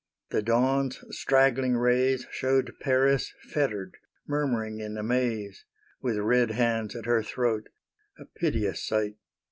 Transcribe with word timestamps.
The 0.31 0.41
dawn's 0.41 1.03
straggling 1.11 1.77
rays 1.77 2.25
Showed 2.31 2.73
Paris 2.79 3.35
fettered, 3.43 3.97
murmuring 4.27 4.79
in 4.79 4.97
amaze, 4.97 5.63
With 6.01 6.17
red 6.17 6.49
hands 6.49 6.95
at 6.95 7.05
her 7.05 7.21
throat 7.21 7.69
a 8.17 8.25
piteous 8.25 8.83
sight. 8.83 9.17